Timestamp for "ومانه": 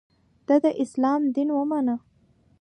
1.53-1.95